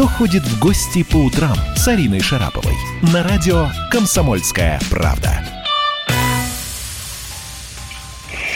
[0.00, 2.72] кто ходит в гости по утрам с Ариной Шараповой
[3.12, 5.44] на радио «Комсомольская правда».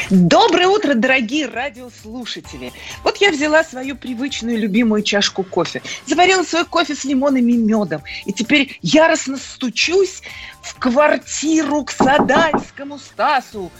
[0.09, 2.73] Доброе утро, дорогие радиослушатели.
[3.03, 8.03] Вот я взяла свою привычную любимую чашку кофе, заварила свой кофе с лимоном и медом,
[8.25, 10.23] и теперь яростно стучусь
[10.63, 13.71] в квартиру к Садальскому Стасу.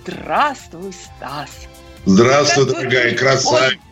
[0.00, 1.50] Здравствуй, Стас.
[2.06, 3.91] Здравствуй, дорогая красавица.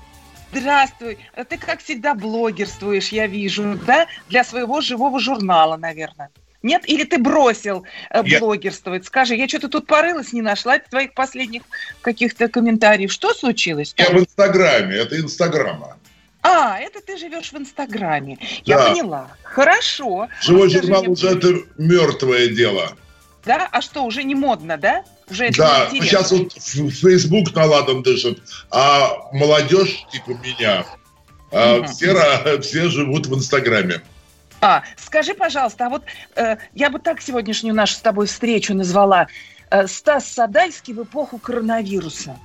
[0.52, 1.18] Здравствуй.
[1.34, 4.06] А ты, как всегда, блогерствуешь, я вижу, да?
[4.28, 6.30] Для своего живого журнала, наверное.
[6.62, 6.82] Нет?
[6.88, 9.06] Или ты бросил э, Я- блогерствовать?
[9.06, 11.62] Скажи, я что-то тут порылась, не нашла твоих последних
[12.02, 13.10] каких-то комментариев.
[13.12, 13.94] Что случилось?
[13.96, 15.96] Я в Инстаграме, это Инстаграма.
[16.42, 18.38] А, это ты живешь в Инстаграме.
[18.64, 18.91] Я Да.
[18.91, 19.28] поняла.
[19.42, 20.28] Хорошо.
[20.42, 22.96] Живой Скажи журнал мне, уже это мертвое дело.
[23.44, 23.69] Да?
[23.70, 25.02] А что, уже не модно, да?
[25.30, 26.07] Уже это Да, неинтересно.
[26.07, 30.84] сейчас вот Фейсбук наладом дышит, а молодежь, типа меня,
[31.53, 31.87] Мгм.
[31.87, 34.03] все, все живут в Инстаграме.
[34.61, 36.03] А, скажи, пожалуйста, а вот
[36.37, 39.27] э, я бы так сегодняшнюю нашу с тобой встречу назвала
[39.70, 42.39] э, Стас Садальский в эпоху коронавируса.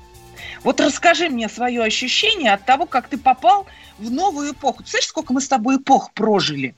[0.63, 4.83] Вот расскажи мне свое ощущение от того, как ты попал в новую эпоху.
[4.83, 6.75] Ты знаешь, сколько мы с тобой эпох прожили?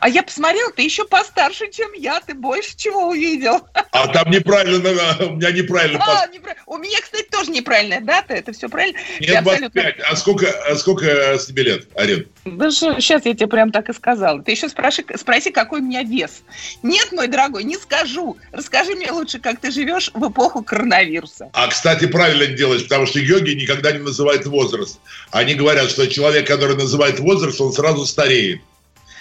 [0.00, 3.60] А я посмотрела, ты еще постарше, чем я, ты больше чего увидел.
[3.92, 4.90] А там неправильно,
[5.26, 6.02] у меня неправильно.
[6.06, 8.98] А, непра- У меня, кстати, тоже неправильная дата, это все правильно.
[9.20, 10.00] Нет, абсолютно- 25.
[10.10, 12.26] А сколько, а сколько тебе лет, Арин?
[12.44, 14.42] Да сейчас я тебе прям так и сказала.
[14.42, 16.42] Ты еще спроси, спроси, какой у меня вес.
[16.82, 18.36] Нет, мой дорогой, не скажу.
[18.52, 21.50] Расскажи мне лучше, как ты живешь в эпоху коронавируса.
[21.52, 24.98] А, кстати, правильно делаешь, потому что йоги никогда не называют возраст.
[25.30, 28.60] Они говорят, что человек, который называет возраст, он сразу стареет.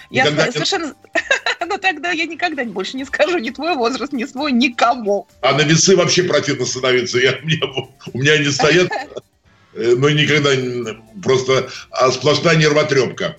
[0.09, 0.95] Я Никогда совершенно...
[1.67, 5.27] Ну тогда я никогда больше не скажу ни твой возраст, ни свой, никому.
[5.41, 7.17] А на весы вообще противно становиться.
[7.17, 7.67] Я, у, меня,
[8.13, 8.91] у меня они стоят,
[9.73, 13.37] э, но никогда не- просто а, сплошная нервотрепка.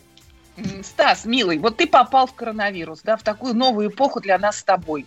[0.82, 4.64] Стас, милый, вот ты попал в коронавирус, да, в такую новую эпоху для нас с
[4.64, 5.06] тобой.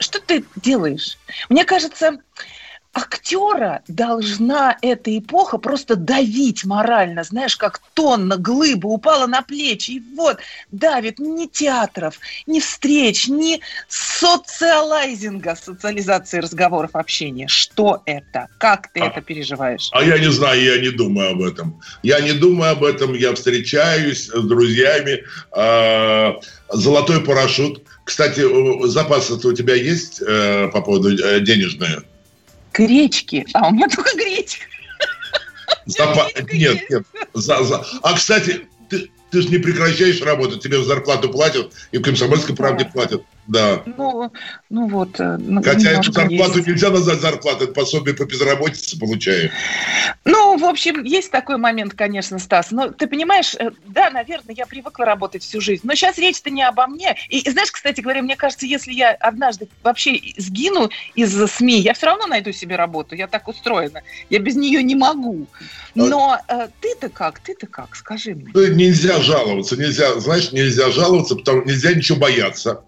[0.00, 1.18] Что ты делаешь?
[1.48, 2.18] Мне кажется,
[2.98, 10.02] актера должна эта эпоха просто давить морально, знаешь, как тонна глыба упала на плечи, и
[10.16, 10.38] вот
[10.70, 17.48] давит ни театров, ни встреч, ни социалайзинга, социализации разговоров, общения.
[17.48, 18.48] Что это?
[18.58, 19.06] Как ты А.
[19.06, 19.88] это переживаешь?
[19.92, 21.80] А я не знаю, я не думаю об этом.
[22.02, 25.24] Я не думаю об этом, я встречаюсь с друзьями.
[25.52, 26.34] А,
[26.70, 27.82] Золотой парашют.
[28.04, 28.42] Кстати,
[28.86, 32.02] запасы у тебя есть э, по поводу э, денежные?
[32.78, 33.44] Гречки.
[33.54, 34.64] А у меня только гречка.
[35.86, 37.02] Запа- Нет, нет.
[37.34, 42.02] За- за- А, кстати, ты, ты же не прекращаешь работать, тебе зарплату платят, и в
[42.02, 43.22] «Комсомольской правде» платят.
[43.48, 43.82] Да.
[43.86, 44.30] Ну,
[44.68, 45.18] ну вот.
[45.18, 46.68] э, ну, Хотя эту зарплату есть.
[46.68, 49.50] нельзя назвать зарплатой, это пособие по безработице получаю.
[50.26, 52.70] Ну, в общем, есть такой момент, конечно, Стас.
[52.70, 55.80] Но ты понимаешь, э, да, наверное, я привыкла работать всю жизнь.
[55.84, 57.16] Но сейчас речь-то не обо мне.
[57.30, 62.06] И, знаешь, кстати говоря, мне кажется, если я однажды вообще сгину из СМИ, я все
[62.06, 63.14] равно найду себе работу.
[63.14, 64.02] Я так устроена.
[64.28, 65.46] Я без нее не могу.
[65.94, 67.40] Но э, ты-то как?
[67.40, 67.96] Ты-то как?
[67.96, 68.52] Скажи мне.
[68.74, 72.82] Нельзя жаловаться, нельзя, знаешь, нельзя жаловаться, потому нельзя ничего бояться.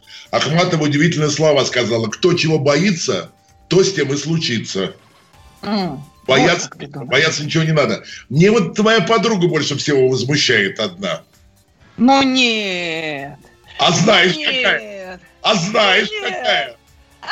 [0.51, 3.31] Ахматова удивительные слова сказала, кто чего боится,
[3.69, 4.95] то с тем и случится.
[5.63, 8.05] М, Бояться, вот бояться ничего не надо.
[8.29, 11.23] Мне вот твоя подруга больше всего возмущает одна.
[11.97, 13.37] Ну нет.
[13.79, 14.55] А знаешь нет.
[14.57, 15.21] какая?
[15.43, 16.23] А знаешь Нет.
[16.23, 16.77] какая?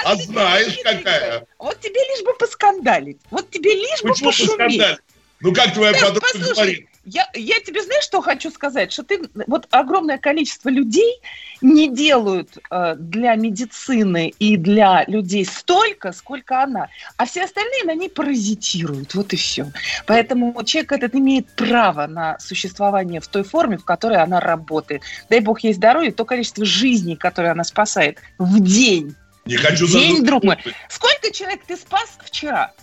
[0.05, 1.47] А ты знаешь какая?
[1.59, 3.19] Вот тебе лишь бы поскандалить.
[3.31, 4.51] Вот тебе лишь бы Почему пошуметь.
[4.59, 4.99] поскандалить?
[5.41, 6.87] Ну как твоя Да, подруга послушай, говорит?
[7.09, 8.93] Я, я тебе знаешь, что хочу сказать?
[8.93, 11.21] Что ты вот огромное количество людей
[11.61, 17.95] не делают э, для медицины и для людей столько, сколько она, а все остальные на
[17.95, 19.15] ней паразитируют.
[19.15, 19.73] Вот и все.
[20.07, 25.03] Поэтому человек этот имеет право на существование в той форме, в которой она работает.
[25.31, 29.15] Дай бог ей здоровья, то количество жизней, которые она спасает в день.
[29.47, 30.59] Не хочу День, друг мой.
[30.91, 32.75] Сколько человек ты спас вчера?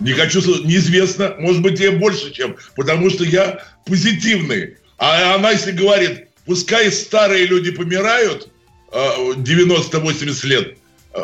[0.00, 4.76] Не хочу, неизвестно, может быть, тебе больше, чем, потому что я позитивный.
[4.96, 8.48] А она, если говорит, пускай старые люди помирают,
[8.92, 10.78] э, 90-80 лет,
[11.14, 11.18] э,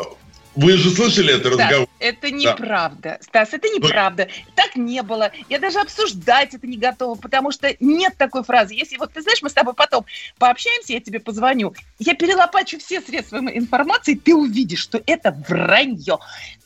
[0.55, 1.89] вы же слышали это Стас, разговор?
[1.99, 3.17] это неправда.
[3.21, 4.29] Стас, это неправда.
[4.55, 5.31] Так не было.
[5.49, 8.73] Я даже обсуждать это не готова, потому что нет такой фразы.
[8.73, 10.05] Если вот ты знаешь, мы с тобой потом
[10.37, 16.19] пообщаемся, я тебе позвоню, я перелопачу все средства информации, ты увидишь, что это вранье.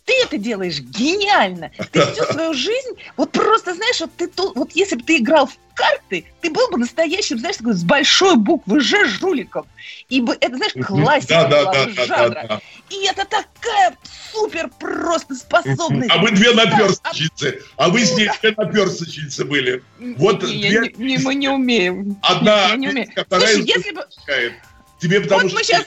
[0.10, 1.70] Ты это делаешь гениально.
[1.92, 5.56] Ты всю свою жизнь, вот просто, знаешь, вот, ты, вот если бы ты играл в
[5.76, 9.68] карты, ты был бы настоящим, знаешь, такой с большой буквы «Ж» жуликом.
[10.10, 12.30] И бы, это, знаешь, классика да, была да, жанра.
[12.30, 12.62] Да, да.
[12.90, 13.96] И это такая
[14.32, 16.10] супер просто способность.
[16.12, 17.62] А вы две наперсточницы.
[17.78, 19.84] А вы с ней две наперсточницы были.
[20.18, 20.92] Вот две...
[20.98, 22.18] не, мы не умеем.
[22.24, 23.08] Одна, не.
[23.30, 24.08] Слушай, если бы...
[25.00, 25.60] Тебе потому вот что...
[25.60, 25.86] Мы сейчас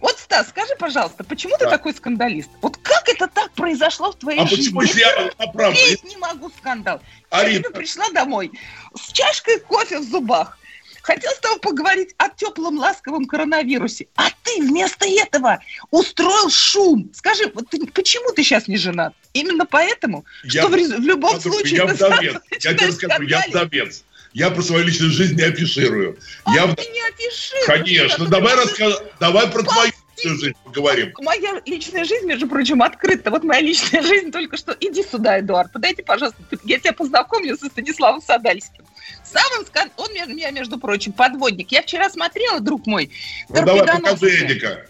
[0.00, 1.64] вот, Стас, скажи, пожалуйста, почему да.
[1.64, 2.50] ты такой скандалист?
[2.60, 4.76] Вот как это так произошло в твоей а жизни?
[4.76, 5.78] А почему я, я правда?
[6.04, 7.00] не могу скандал.
[7.30, 7.64] Арина.
[7.64, 8.52] Я пришла домой
[8.94, 10.58] с чашкой кофе в зубах.
[11.02, 14.08] Хотел с тобой поговорить о теплом ласковом коронавирусе.
[14.16, 15.60] А ты вместо этого
[15.92, 17.12] устроил шум.
[17.14, 19.14] Скажи, вот ты, почему ты сейчас не женат?
[19.32, 21.76] Именно поэтому, я, что в, в любом подружка, случае...
[21.76, 22.42] Я вдовец.
[22.50, 24.02] Я тебе скажу, я вдовец.
[24.36, 26.18] Я про свою личную жизнь не афиширую.
[26.44, 26.66] А я...
[26.66, 27.64] ты не афишируешь.
[27.64, 28.26] Конечно.
[28.26, 29.02] Давай, рассказ...
[29.18, 31.14] давай про твою личную жизнь поговорим.
[31.22, 33.30] Моя личная жизнь, между прочим, открыта.
[33.30, 34.76] Вот моя личная жизнь только что.
[34.78, 36.38] Иди сюда, Эдуард, подойди, пожалуйста.
[36.64, 38.84] Я тебя познакомлю со Станиславом Садальским.
[39.24, 39.90] Самым скан...
[39.96, 41.72] Он меня, между прочим, подводник.
[41.72, 43.10] Я вчера смотрела, друг мой.
[43.48, 44.86] Ну давай, покажи Эдика.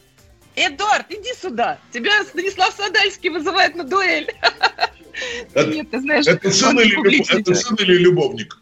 [0.57, 1.79] Эдуард, иди сюда.
[1.93, 4.29] Тебя Станислав Садальский вызывает на дуэль.
[5.55, 8.61] Это, Нет, ты знаешь, это сын, или, это сын или любовник?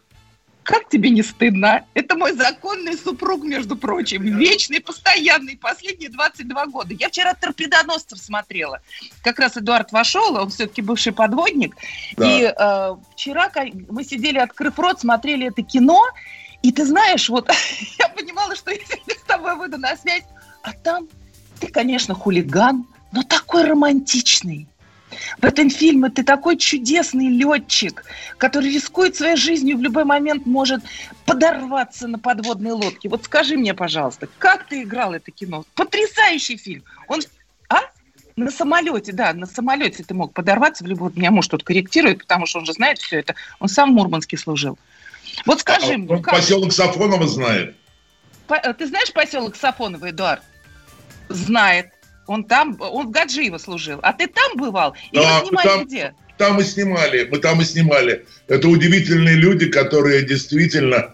[0.65, 1.85] Как тебе не стыдно?
[1.93, 4.23] Это мой законный супруг, между прочим.
[4.23, 6.95] Вечный, постоянный, последние 22 года.
[6.95, 8.81] Я вчера торпедоносцев смотрела.
[9.21, 11.75] Как раз Эдуард вошел, он все-таки бывший подводник.
[12.17, 12.25] Да.
[12.25, 13.51] И э, вчера
[13.89, 16.01] мы сидели, открыв рот, смотрели это кино.
[16.63, 17.47] И ты знаешь, вот
[17.99, 20.23] я понимала, что если с тобой выйду на связь,
[20.63, 21.07] а там
[21.59, 24.67] ты, конечно, хулиган, но такой романтичный
[25.37, 28.03] в этом фильме ты такой чудесный летчик,
[28.37, 30.83] который рискует своей жизнью в любой момент может
[31.25, 33.09] подорваться на подводной лодке.
[33.09, 35.65] Вот скажи мне, пожалуйста, как ты играл это кино?
[35.75, 36.83] Потрясающий фильм.
[37.07, 37.21] Он,
[37.69, 37.81] а?
[38.35, 41.11] На самолете, да, на самолете ты мог подорваться в любой...
[41.15, 43.35] Меня муж тут корректирует, потому что он же знает все это.
[43.59, 44.77] Он сам в Мурманске служил.
[45.45, 46.15] Вот скажи а, мне...
[46.15, 46.33] Он как...
[46.33, 47.75] поселок Сафонова знает.
[48.47, 48.57] По...
[48.73, 50.41] Ты знаешь поселок Сафонова, Эдуард?
[51.29, 51.94] Знает.
[52.27, 53.99] Он там, он в Гаджиево служил.
[54.01, 54.95] А ты там бывал?
[55.11, 56.13] Или да, вы снимали там, где?
[56.37, 58.25] Там и снимали, мы там и снимали.
[58.47, 61.13] Это удивительные люди, которые действительно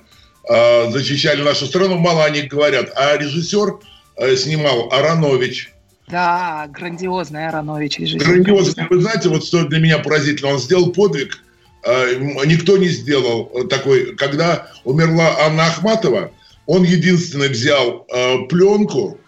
[0.49, 1.97] э, защищали нашу страну.
[1.97, 2.91] Мало о них говорят.
[2.95, 3.79] А режиссер
[4.17, 5.71] э, снимал Аронович.
[6.07, 8.25] Да, грандиозный Аронович режиссер.
[8.25, 8.87] Грандиозный.
[8.89, 11.43] Вы знаете, вот что для меня поразительно, он сделал подвиг,
[11.83, 12.15] э,
[12.45, 14.15] никто не сделал такой.
[14.15, 16.31] Когда умерла Анна Ахматова,
[16.65, 19.20] он единственный взял э, пленку, Э,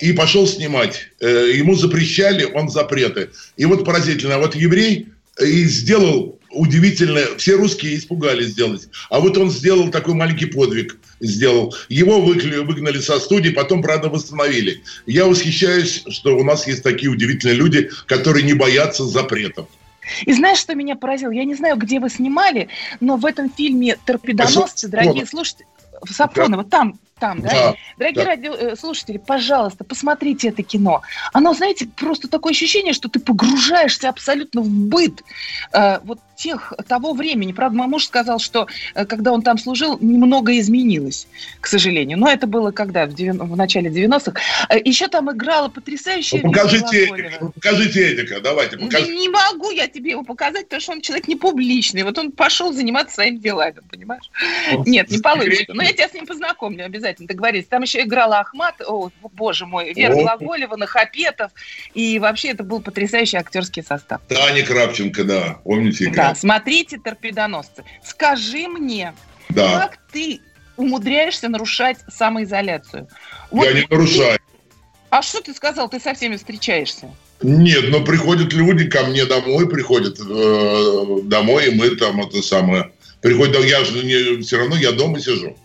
[0.00, 1.08] и пошел снимать.
[1.20, 3.30] Э, ему запрещали, он запреты.
[3.56, 5.08] И вот поразительно, вот еврей
[5.38, 8.88] э, и сделал удивительно, все русские испугались сделать.
[9.10, 11.74] А вот он сделал такой маленький подвиг, сделал.
[11.88, 14.82] Его выгнали со студии, потом, правда, восстановили.
[15.06, 19.66] Я восхищаюсь, что у нас есть такие удивительные люди, которые не боятся запретов.
[20.26, 21.30] И знаешь, что меня поразило?
[21.30, 22.68] Я не знаю, где вы снимали,
[23.00, 25.66] но в этом фильме «Торпедоносцы», дорогие слушатели,
[26.08, 27.48] Сафонова, там там, да?
[27.48, 28.30] да Дорогие да.
[28.30, 31.00] радиослушатели, пожалуйста, посмотрите это кино.
[31.32, 35.22] Оно, знаете, просто такое ощущение, что ты погружаешься абсолютно в быт
[35.72, 37.52] э, вот тех, того времени.
[37.52, 41.26] Правда, мой муж сказал, что э, когда он там служил, немного изменилось,
[41.60, 42.18] к сожалению.
[42.18, 43.06] Но это было когда?
[43.06, 44.40] В, 90, в начале 90-х.
[44.68, 46.42] Э, еще там играла потрясающая...
[46.42, 48.76] Ну, покажите, Эдика, покажите Эдика, давайте.
[48.76, 49.12] Покажите.
[49.12, 52.02] Не, не могу я тебе его показать, потому что он человек не публичный.
[52.02, 54.30] Вот он пошел заниматься своими делами, понимаешь?
[54.86, 55.72] Нет, не получится.
[55.72, 57.66] Но я тебя с ним познакомлю обязательно, договорились.
[57.66, 61.52] Там еще играла Ахмат, о, боже мой, Вера Глаголева, Нахапетов.
[61.94, 64.20] И вообще это был потрясающий актерский состав.
[64.28, 66.10] Таня Крапченко, да, помните?
[66.10, 67.84] Да, да, смотрите «Торпедоносцы».
[68.02, 69.14] Скажи мне,
[69.48, 69.80] да.
[69.80, 70.40] как ты
[70.76, 73.08] умудряешься нарушать самоизоляцию?
[73.50, 74.38] Вот Я не нарушаю.
[75.10, 75.88] А что ты сказал?
[75.88, 77.14] Ты со всеми встречаешься?
[77.42, 82.90] Нет, но приходят люди ко мне домой, приходят э, домой, и мы там это самое...
[83.20, 85.56] Приходят, я же не, все равно я дома сижу.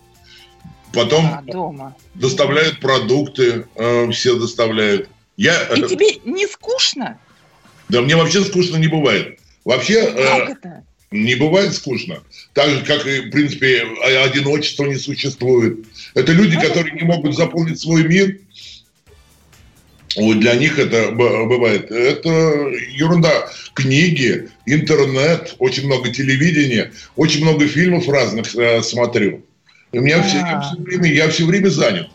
[0.92, 1.96] Потом а, дома.
[2.14, 5.08] доставляют продукты, э, все доставляют.
[5.36, 7.18] Я, и тебе не скучно?
[7.88, 9.38] Да мне вообще скучно не бывает.
[9.64, 12.22] Вообще э, не бывает скучно.
[12.54, 13.84] Так же, как и, в принципе,
[14.24, 15.78] одиночество не существует.
[16.14, 18.38] Это люди, которые не могут заполнить свой мир.
[20.16, 21.90] Вот для них это бывает.
[21.90, 22.28] Это
[22.90, 23.48] ерунда.
[23.74, 29.44] Книги, интернет, очень много телевидения, очень много фильмов разных э, смотрю.
[29.92, 32.08] И у меня все, я, все время, я все время занят.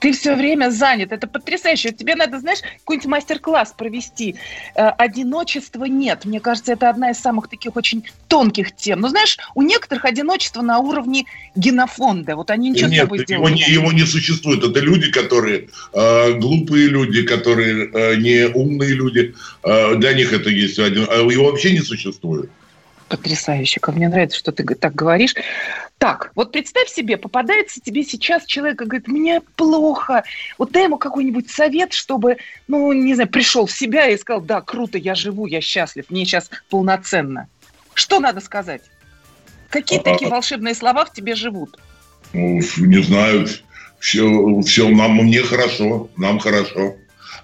[0.00, 1.10] Ты все время занят.
[1.10, 1.90] Это потрясающе.
[1.90, 4.36] Тебе надо, знаешь, какой-нибудь мастер-класс провести.
[4.76, 6.24] Э, одиночества нет.
[6.24, 9.00] Мне кажется, это одна из самых таких очень тонких тем.
[9.00, 11.24] Но знаешь, у некоторых одиночество на уровне
[11.56, 12.36] генофонда.
[12.36, 14.62] Вот они ничего нет, с собой его не, его не существует.
[14.62, 19.34] Это люди, которые э, глупые люди, которые э, не умные люди.
[19.64, 21.08] Э, для них это есть один.
[21.10, 22.50] А его вообще не существует.
[23.08, 23.80] Потрясающе.
[23.80, 25.34] Как мне нравится, что ты так говоришь.
[25.98, 30.24] Так, вот представь себе, попадается тебе сейчас человек и говорит, мне плохо.
[30.58, 32.36] Вот дай ему какой-нибудь совет, чтобы,
[32.68, 36.24] ну, не знаю, пришел в себя и сказал, да, круто, я живу, я счастлив, мне
[36.24, 37.48] сейчас полноценно.
[37.94, 38.82] Что надо сказать?
[39.70, 41.78] Какие такие волшебные слова в тебе живут?
[42.32, 43.48] Ну, не знаю,
[43.98, 46.96] все, все нам, мне хорошо, нам хорошо.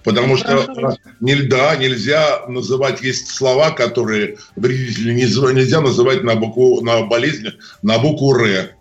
[0.05, 7.49] Потому что нельзя, нельзя называть, есть слова, которые вредители нельзя называть на букву, на болезнь,
[7.83, 8.75] на букву Р.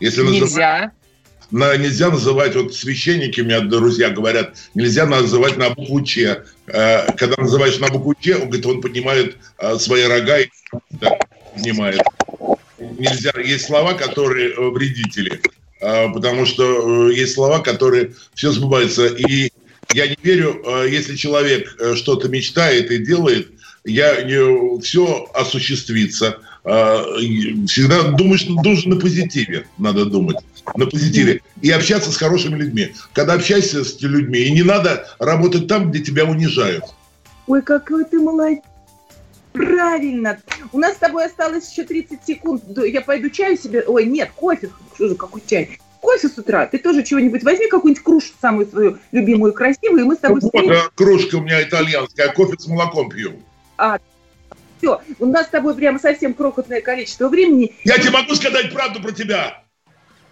[0.00, 0.92] Если нельзя.
[1.50, 6.44] на, нельзя называть, вот священники, у меня друзья говорят, нельзя называть на букву Ч.
[6.66, 10.48] Э, когда называешь на букву Ч, он говорит, он поднимает э, свои рога и
[10.88, 11.18] да,
[11.54, 12.00] поднимает.
[12.78, 15.42] Нельзя, есть слова, которые э, вредители,
[15.78, 19.06] потому что есть слова, которые все сбываются.
[19.06, 19.50] И
[19.94, 23.48] я не верю, э, если человек э, что-то мечтает и делает,
[23.84, 26.38] я не, все осуществится.
[26.64, 27.02] Э,
[27.66, 30.36] всегда думаешь, должен на позитиве, надо думать,
[30.76, 31.42] на позитиве.
[31.62, 32.92] И общаться с хорошими людьми.
[33.12, 36.84] Когда общаешься с людьми, и не надо работать там, где тебя унижают.
[37.46, 38.62] Ой, какой ты молодец.
[39.52, 40.38] Правильно.
[40.72, 42.62] У нас с тобой осталось еще 30 секунд.
[42.76, 43.82] Я пойду чаю себе...
[43.86, 44.70] Ой, нет, кофе.
[44.94, 45.80] Что же, какой чай?
[46.00, 50.16] Кофе с утра, ты тоже чего-нибудь возьми, какую-нибудь кружку самую свою любимую, красивую, и мы
[50.16, 50.40] с тобой...
[50.40, 50.90] Вот, встретим.
[50.94, 53.40] кружка у меня итальянская, кофе с молоком пью.
[53.76, 53.98] А,
[54.78, 57.74] все, у нас с тобой прямо совсем крохотное количество времени.
[57.84, 59.62] Я тебе могу сказать правду про тебя.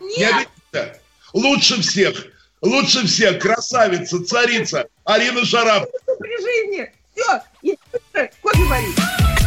[0.01, 0.49] Нет.
[0.73, 0.95] Я
[1.33, 2.27] лучше всех,
[2.63, 5.89] лучше всех, красавица, царица, Арина Шарап.
[6.19, 6.91] При жизни.
[7.15, 7.77] Все, и
[8.41, 8.97] кофе варить.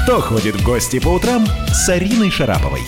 [0.03, 2.81] Кто ходит в гости по утрам с Ариной Шараповой?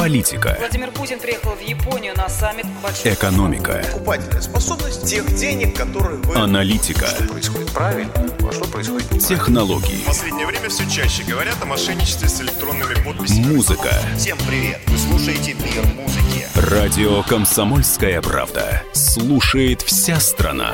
[0.00, 0.56] Политика.
[0.58, 3.12] Владимир Путин приехал в Японию на саммит большой...
[3.12, 3.84] Экономика.
[3.92, 6.36] Покупательная способность тех денег, которые вы...
[6.36, 7.04] Аналитика.
[7.04, 10.02] Что происходит правильно, а что происходит Технологии.
[10.02, 13.54] В последнее время все чаще говорят о мошенничестве с электронными подписями.
[13.54, 13.90] Музыка.
[14.16, 14.80] Всем привет!
[14.86, 16.46] Вы слушаете «Мир музыки».
[16.54, 18.82] Радио «Комсомольская правда».
[18.94, 20.72] Слушает вся страна.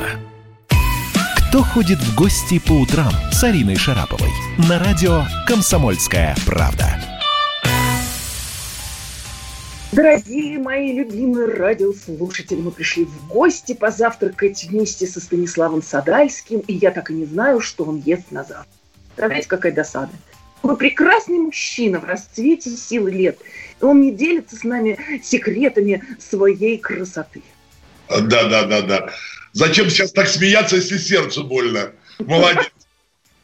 [1.49, 4.31] Кто ходит в гости по утрам с Ариной Шараповой?
[4.69, 7.06] На радио «Комсомольская правда».
[9.93, 16.91] Дорогие мои любимые радиослушатели, мы пришли в гости позавтракать вместе со Станиславом Садальским, и я
[16.91, 18.67] так и не знаю, что он ест на завтрак.
[19.07, 20.11] Представляете, какая досада.
[20.61, 23.37] Вы прекрасный мужчина в расцвете силы лет,
[23.81, 27.41] и он не делится с нами секретами своей красоты.
[28.09, 29.09] Да, да, да, да.
[29.53, 31.93] Зачем сейчас так смеяться, если сердцу больно?
[32.19, 32.69] Молодец.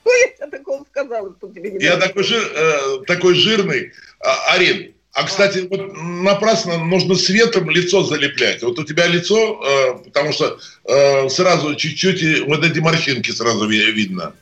[0.39, 3.93] Я такого сказала, что тебе не Я такой, жир, э, такой жирный.
[4.19, 8.63] А, Арин, а, кстати, вот напрасно нужно светом лицо залеплять.
[8.63, 14.33] Вот у тебя лицо, э, потому что э, сразу чуть-чуть вот эти морщинки сразу видно.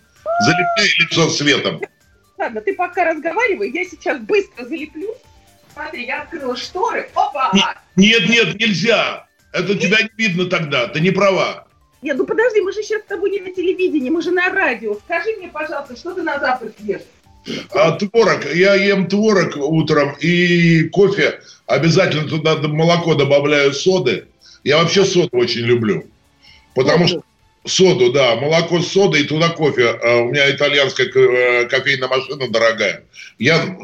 [0.46, 1.82] Залепляй лицо светом.
[2.38, 5.14] Ладно, ты пока разговаривай, я сейчас быстро залеплю.
[5.74, 7.10] Смотри, я открыла шторы.
[7.16, 7.52] Опа!
[7.98, 9.28] Нет, нет, нельзя.
[9.52, 11.68] Это тебя не видно тогда, ты не права.
[12.02, 14.96] Нет, ну подожди, мы же сейчас с тобой не на телевидении, мы же на радио.
[15.06, 17.02] Скажи мне, пожалуйста, что ты на завтрак ешь?
[17.74, 18.54] А, творог.
[18.54, 21.40] Я ем творог утром и кофе.
[21.66, 24.26] Обязательно туда молоко добавляю соды.
[24.64, 26.06] Я вообще соду очень люблю.
[26.76, 27.24] Потому что
[27.66, 29.90] соду, да, молоко с содой и туда кофе.
[29.90, 33.04] А, у меня итальянская э, кофейная машина дорогая.
[33.40, 33.78] Я,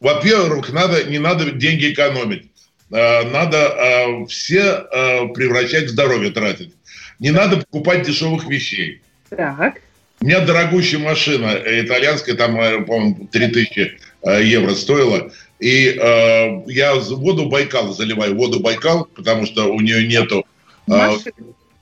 [0.00, 2.50] во-первых, надо, не надо деньги экономить.
[2.90, 4.86] А, надо все
[5.34, 6.72] превращать в здоровье тратить.
[7.18, 9.00] Не надо покупать дешевых вещей.
[9.28, 9.80] Так.
[10.22, 15.32] У меня дорогущая машина, э, итальянская, там, э, по-моему, 3000 э, евро стоила.
[15.58, 20.46] И э, я воду Байкал заливаю, воду Байкал, потому что у нее нету...
[20.88, 21.16] Э,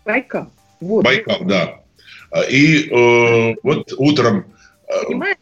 [0.07, 0.51] Байкал.
[0.81, 1.05] Вот.
[1.05, 1.81] Байкал, да.
[2.49, 4.47] И э, вот утром...
[5.07, 5.37] Понимаешь?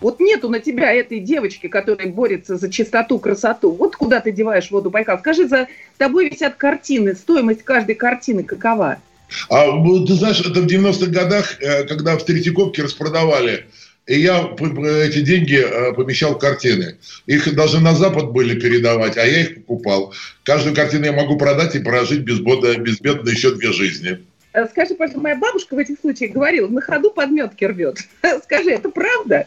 [0.00, 3.72] Вот нету на тебя этой девочки, которая борется за чистоту, красоту.
[3.72, 5.18] Вот куда ты деваешь воду Байкал?
[5.18, 7.14] Скажи, за тобой висят картины.
[7.14, 9.00] Стоимость каждой картины какова?
[9.48, 9.66] А
[10.06, 13.66] ты знаешь, это в 90-х годах, э, когда в Третьяковке распродавали,
[14.06, 16.96] и я эти деньги э, помещал в картины.
[17.26, 20.12] Их даже на Запад были передавать, а я их покупал.
[20.42, 24.18] Каждую картину я могу продать и прожить безбедно, безбедно еще две жизни.
[24.52, 27.98] Э, скажи, пожалуйста, моя бабушка в этих случаях говорила, на ходу подметки рвет.
[28.44, 29.46] Скажи, это правда?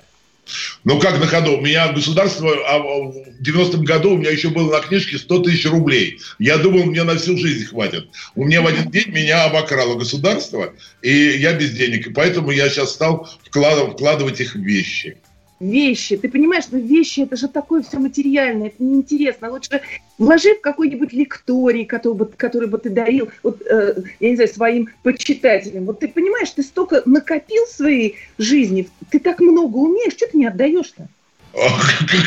[0.83, 1.57] Ну, как на ходу?
[1.57, 5.65] У меня государство а в 90-м году у меня еще было на книжке 100 тысяч
[5.65, 6.19] рублей.
[6.39, 8.09] Я думал, мне на всю жизнь хватит.
[8.35, 12.07] У меня в один день меня обокрало государство, и я без денег.
[12.07, 15.17] И поэтому я сейчас стал вкладывать, вкладывать их в вещи
[15.59, 16.17] вещи.
[16.17, 19.51] Ты понимаешь, что вещи это же такое все материальное, это неинтересно.
[19.51, 19.81] Лучше
[20.17, 24.49] вложи в какой-нибудь лекторий, который бы, который бы ты дарил, вот, э, я не знаю,
[24.49, 25.85] своим почитателям.
[25.85, 30.37] Вот ты понимаешь, ты столько накопил в своей жизни, ты так много умеешь, что ты
[30.37, 31.07] не отдаешь-то?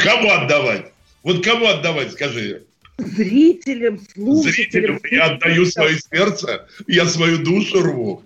[0.04, 0.86] Кому отдавать?
[1.22, 2.62] Вот кому отдавать, скажи?
[2.98, 4.98] Зрителям, слушателям.
[4.98, 8.22] Зрителям я отдаю свое сердце, я свою душу рву.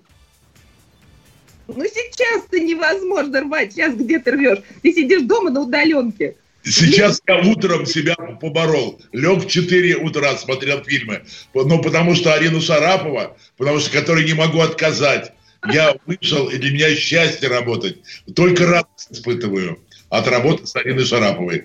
[1.76, 3.72] Ну сейчас-то невозможно рвать.
[3.72, 4.58] Сейчас где ты рвешь?
[4.82, 6.36] Ты сидишь дома на удаленке.
[6.62, 9.00] Сейчас я утром себя поборол.
[9.12, 11.22] Лег в 4 утра, смотрел фильмы.
[11.54, 15.32] Ну, потому что Арина Шарапова, потому что которой не могу отказать.
[15.72, 17.98] Я вышел, и для меня счастье работать.
[18.34, 21.64] Только радость испытываю от работы с Ариной Шараповой.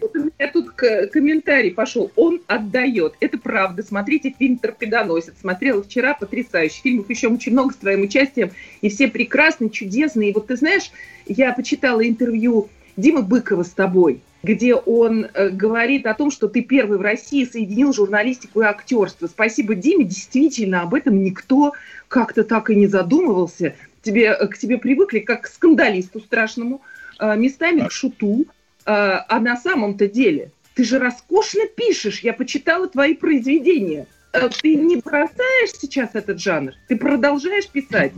[0.76, 2.12] Комментарий пошел.
[2.16, 3.16] Он отдает.
[3.20, 3.84] Это правда.
[3.84, 5.34] Смотрите фильм «Торпедоносец».
[5.40, 6.14] Смотрела вчера.
[6.14, 6.82] Потрясающий.
[6.82, 8.52] Фильмов еще очень много с твоим участием.
[8.82, 10.30] И все прекрасные, чудесные.
[10.30, 10.92] И вот ты знаешь,
[11.26, 16.62] я почитала интервью Димы Быкова с тобой где он э, говорит о том, что ты
[16.62, 19.26] первый в России соединил журналистику и актерство.
[19.26, 21.74] Спасибо Диме, действительно, об этом никто
[22.08, 23.74] как-то так и не задумывался.
[24.04, 26.84] Тебе, э, к тебе привыкли как к скандалисту страшному,
[27.20, 28.46] Э, местами к шуту, э,
[28.86, 34.08] а на самом-то деле ты же роскошно пишешь, я почитала твои произведения.
[34.34, 38.12] Э, ты не бросаешь сейчас этот жанр, ты продолжаешь писать.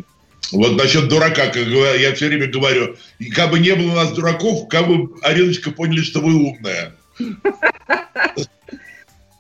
[0.51, 4.11] Вот насчет дурака, как я все время говорю, и как бы не было у нас
[4.13, 6.95] дураков, как бы, Ариночка, поняли, что вы умная.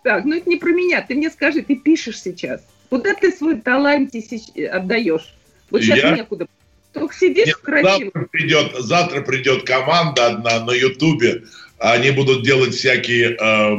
[0.03, 1.01] Так, ну это не про меня.
[1.01, 2.61] Ты мне скажи, ты пишешь сейчас.
[2.89, 4.13] Куда ты свой талант
[4.71, 5.33] отдаешь?
[5.69, 6.47] Вот сейчас некуда.
[6.97, 7.89] Только сидишь Нет, красиво.
[7.91, 11.43] Завтра придет, завтра придет команда одна на Ютубе.
[11.77, 13.77] Они будут делать всякие э,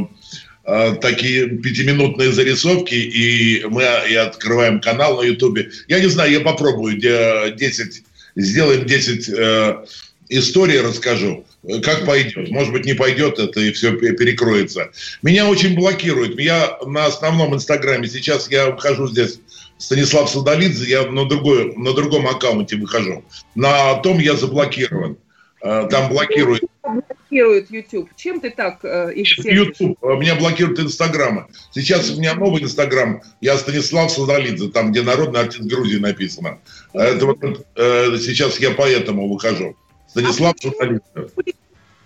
[0.64, 5.70] э, такие пятиминутные зарисовки, и мы и открываем канал на Ютубе.
[5.88, 8.02] Я не знаю, я попробую 10,
[8.36, 9.84] сделаем 10 э,
[10.28, 11.44] историй, расскажу.
[11.82, 12.50] Как пойдет.
[12.50, 14.90] Может быть, не пойдет это, и все перекроется.
[15.22, 16.38] Меня очень блокируют.
[16.38, 19.40] Я на основном инстаграме, сейчас я хожу здесь
[19.78, 23.24] Станислав Судолидзе, я на, другой, на другом аккаунте выхожу.
[23.54, 25.16] На том я заблокирован.
[25.62, 26.64] Э, там блокируют.
[26.82, 28.10] Блокирует YouTube.
[28.16, 29.98] Чем ты так э, их YouTube.
[30.02, 31.48] Э, меня блокируют Инстаграма.
[31.72, 33.22] Сейчас у меня новый Инстаграм.
[33.40, 36.58] Я Станислав Судолидзе, там, где народный артист Грузии написано.
[36.92, 39.76] Это вот, э, сейчас я поэтому выхожу.
[40.08, 41.02] Станислав а Судолидзе.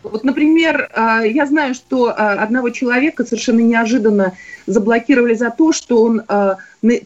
[0.03, 6.03] Вот, например, а, я знаю, что а, одного человека совершенно неожиданно заблокировали за то, что
[6.03, 6.57] он а,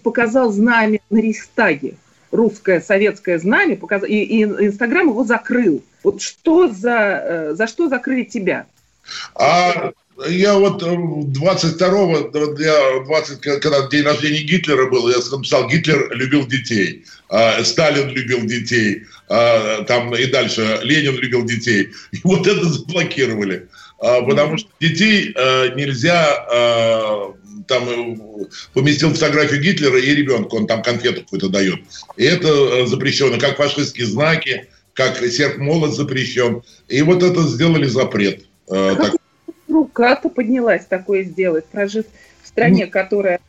[0.02, 1.94] показал знамя на Рейхстаге,
[2.30, 5.82] русское советское знамя, и, и Инстаграм его закрыл.
[6.02, 8.66] Вот что за, э, за что закрыли тебя?
[9.34, 9.92] А
[10.24, 16.46] я вот 22-го, э, я 20, когда день рождения Гитлера был, я написал, Гитлер любил
[16.46, 21.90] детей, а, Сталин любил детей, а, там и дальше Ленин любил детей.
[22.12, 23.68] И вот это заблокировали.
[23.98, 25.34] А, потому что детей
[25.74, 27.34] нельзя
[27.68, 27.82] там
[28.74, 31.80] поместил фотографию Гитлера и ребенка, он там конфету какую-то дает.
[32.16, 36.62] И это запрещено, как фашистские знаки, как серп молот запрещен.
[36.88, 38.44] И вот это сделали запрет.
[38.68, 39.16] Так
[39.76, 42.06] рука-то поднялась такое сделать, прожив
[42.42, 43.40] в стране, которая...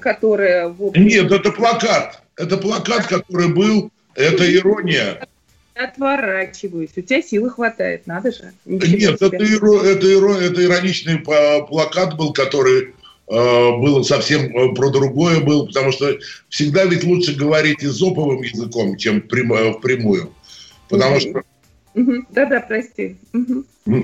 [0.00, 1.06] которая в общем...
[1.06, 2.22] Нет, это плакат.
[2.36, 5.26] Это плакат, который был, это ирония.
[5.74, 6.90] Отворачиваюсь.
[6.96, 8.52] У тебя силы хватает, надо же.
[8.64, 12.94] Ничего Нет, это, иро, это, иро, это ироничный плакат был, который
[13.28, 16.16] э, был совсем э, про другое был, потому что
[16.48, 20.32] всегда ведь лучше говорить изоповым языком, чем прям, впрямую.
[20.88, 21.42] Потому что
[21.96, 23.16] да-да, прости.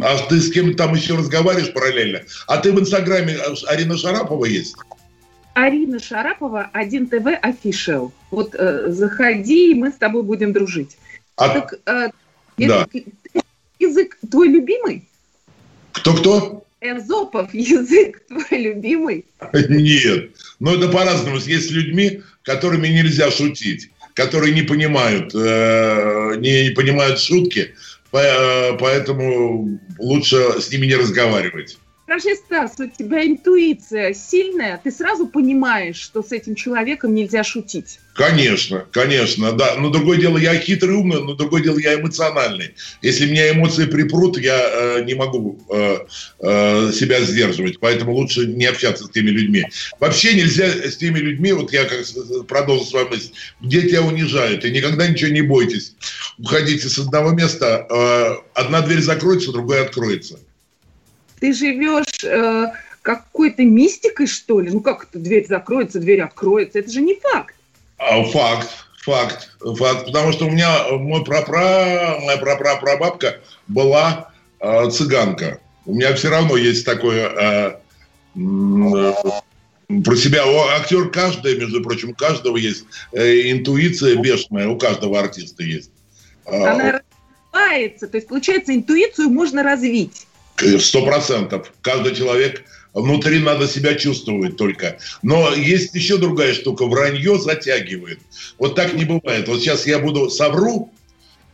[0.00, 2.22] А ты с кем там еще разговариваешь параллельно?
[2.46, 4.74] А ты в Инстаграме э, Арина Шарапова есть?
[5.54, 8.12] Арина Шарапова, 1ТВ Official.
[8.30, 10.96] Вот э, заходи, и мы с тобой будем дружить.
[11.36, 12.08] А, так, э,
[12.56, 12.86] да.
[13.78, 15.06] язык твой любимый?
[15.92, 16.64] Кто-кто?
[16.80, 19.26] Эзопов, язык твой любимый?
[19.52, 21.36] Нет, но это по-разному.
[21.36, 27.74] Есть людьми, которыми нельзя шутить которые не понимают, э, не понимают шутки,
[28.12, 31.78] э, поэтому лучше с ними не разговаривать.
[32.12, 38.00] Скажи, Стас, у тебя интуиция сильная, ты сразу понимаешь, что с этим человеком нельзя шутить.
[38.12, 39.76] Конечно, конечно, да.
[39.76, 42.74] Но другое дело, я хитрый, умный, но другое дело, я эмоциональный.
[43.00, 46.00] Если меня эмоции припрут, я э, не могу э,
[46.40, 47.80] э, себя сдерживать.
[47.80, 49.64] Поэтому лучше не общаться с теми людьми.
[49.98, 52.04] Вообще нельзя с теми людьми, вот я как
[52.46, 53.30] продолжу свою мысль,
[53.62, 54.66] где тебя унижают.
[54.66, 55.94] И никогда ничего не бойтесь.
[56.36, 60.38] Уходите с одного места, э, одна дверь закроется, другая откроется.
[61.42, 62.66] Ты живешь э,
[63.02, 64.70] какой-то мистикой, что ли?
[64.70, 66.78] Ну как это дверь закроется, дверь откроется?
[66.78, 67.56] Это же не факт.
[67.98, 70.06] А, факт, факт, факт.
[70.06, 75.58] Потому что у меня мой прапра, моя прапрапрабабка была э, цыганка.
[75.84, 77.76] У меня все равно есть такое э,
[78.36, 79.12] э,
[80.04, 80.46] про себя.
[80.46, 85.90] У актер каждый, между прочим, у каждого есть э, интуиция бешеная, у каждого артиста есть.
[86.46, 87.02] А, Она
[87.52, 90.28] развивается, то есть получается интуицию можно развить.
[90.80, 91.72] Сто процентов.
[91.80, 94.98] Каждый человек внутри надо себя чувствовать только.
[95.22, 96.86] Но есть еще другая штука.
[96.86, 98.20] Вранье затягивает.
[98.58, 99.48] Вот так не бывает.
[99.48, 100.92] Вот сейчас я буду совру,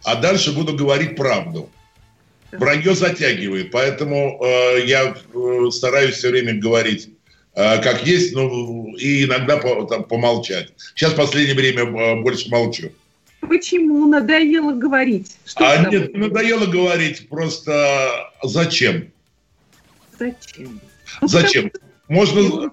[0.05, 1.71] а дальше буду говорить правду.
[2.53, 3.71] Вранье затягивает.
[3.71, 7.11] Поэтому э, я э, стараюсь все время говорить
[7.55, 10.73] э, как есть, но и иногда по, там, помолчать.
[10.95, 12.91] Сейчас в последнее время э, больше молчу.
[13.41, 15.37] Почему надоело говорить?
[15.45, 19.11] Что а нет, надоело говорить, просто зачем?
[20.19, 20.81] Зачем?
[21.21, 21.73] Ну, зачем?
[22.09, 22.71] Можно...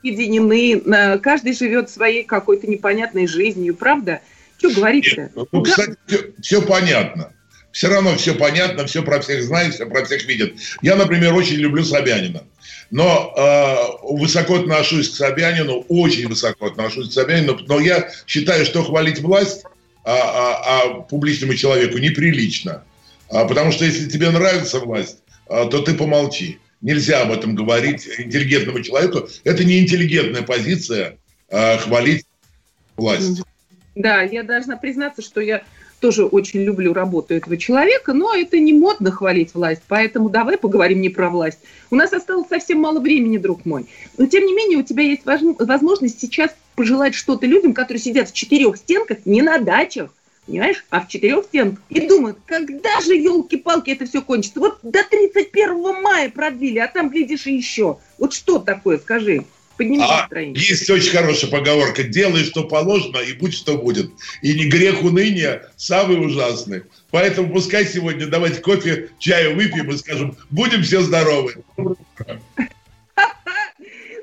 [0.00, 4.20] Объединены, каждый живет своей какой-то непонятной жизнью, правда?
[4.58, 5.30] Что говорить-то?
[5.52, 7.32] Ну, кстати, все, все понятно.
[7.70, 10.54] Все равно все понятно, все про всех знают, все про всех видят.
[10.80, 12.42] Я, например, очень люблю Собянина.
[12.90, 18.82] Но э, высоко отношусь к Собянину, очень высоко отношусь к Собянину, но я считаю, что
[18.82, 19.64] хвалить власть
[20.08, 22.82] а, а, а публичному человеку неприлично.
[23.30, 25.18] А, потому что если тебе нравится власть,
[25.48, 26.58] а, то ты помолчи.
[26.80, 29.28] Нельзя об этом говорить интеллигентному человеку.
[29.44, 31.18] Это не интеллигентная позиция
[31.50, 32.24] а, хвалить
[32.96, 33.42] власть.
[33.94, 35.62] Да, я должна признаться, что я
[36.00, 41.00] тоже очень люблю работу этого человека, но это не модно хвалить власть, поэтому давай поговорим
[41.00, 41.58] не про власть.
[41.90, 43.86] У нас осталось совсем мало времени, друг мой.
[44.16, 48.34] Но тем не менее у тебя есть возможность сейчас пожелать что-то людям, которые сидят в
[48.34, 50.14] четырех стенках, не на дачах,
[50.46, 54.60] понимаешь, а в четырех стенках, и думают, когда же, елки-палки, это все кончится?
[54.60, 57.98] Вот до 31 мая продлили, а там, глядишь, и еще.
[58.16, 59.44] Вот что такое, скажи?
[59.78, 60.60] Подними а, настроение.
[60.60, 62.02] Есть очень хорошая поговорка.
[62.02, 64.10] Делай, что положено, и будь, что будет.
[64.42, 66.82] И не грех уныния самый ужасный.
[67.12, 71.54] Поэтому пускай сегодня давайте кофе, чаю выпьем и скажем, будем все здоровы.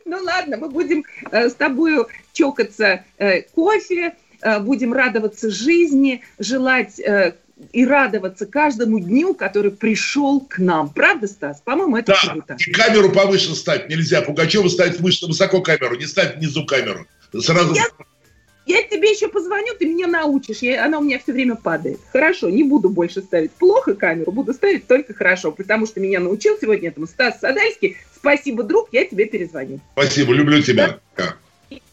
[0.07, 7.01] Ну ладно, мы будем э, с тобой чокаться э, кофе, э, будем радоваться жизни, желать
[7.71, 10.89] и радоваться каждому дню, который пришел к нам.
[10.89, 11.61] Правда, Стас?
[11.61, 12.31] По-моему, это да.
[12.31, 12.57] круто.
[12.59, 14.21] И камеру повыше ставить нельзя.
[14.21, 17.07] Пугачева ставить выше, высоко камеру, не ставить внизу камеру.
[17.39, 17.73] Сразу...
[17.73, 17.85] Я,
[18.65, 20.59] я тебе еще позвоню, ты меня научишь.
[20.59, 21.99] Я, она у меня все время падает.
[22.11, 26.57] Хорошо, не буду больше ставить плохо камеру, буду ставить только хорошо, потому что меня научил
[26.59, 27.95] сегодня этому Стас Садальский.
[28.15, 29.79] Спасибо, друг, я тебе перезвоню.
[29.93, 30.99] Спасибо, люблю тебя.
[31.15, 31.35] Да?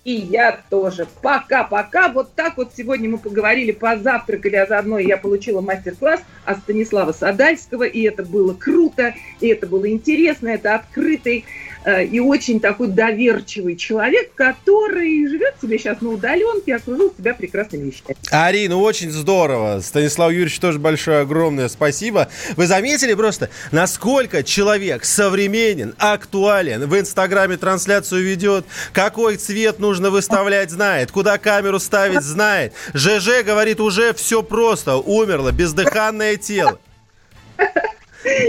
[0.05, 1.07] И я тоже.
[1.23, 2.09] Пока-пока.
[2.09, 7.85] Вот так вот сегодня мы поговорили, позавтракали, а заодно я получила мастер-класс от Станислава Садальского,
[7.85, 11.45] и это было круто, и это было интересно, это открытый
[11.87, 18.17] и очень такой доверчивый человек, который живет себе сейчас на удаленке, окружил себя прекрасными вещами.
[18.31, 19.81] Арина, очень здорово.
[19.81, 22.29] Станислав Юрьевич тоже большое, огромное спасибо.
[22.57, 30.71] Вы заметили просто, насколько человек современен, актуален, в Инстаграме трансляцию ведет, какой цвет нужно выставлять,
[30.71, 32.73] знает, куда камеру ставить, знает.
[32.95, 36.79] ЖЖ говорит, уже все просто, умерло, бездыханное тело.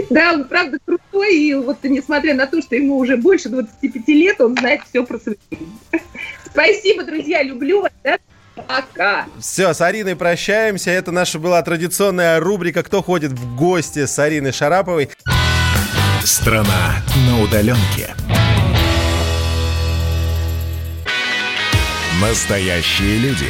[0.09, 4.41] Да, он правда крутой, и вот несмотря на то, что ему уже больше 25 лет,
[4.41, 6.07] он знает все про современность.
[6.45, 8.17] Спасибо, друзья, люблю вас, да?
[8.55, 9.25] Пока.
[9.39, 10.91] Все, с Ариной прощаемся.
[10.91, 15.09] Это наша была традиционная рубрика «Кто ходит в гости» с Ариной Шараповой.
[16.23, 18.13] Страна на удаленке.
[22.21, 23.49] Настоящие люди.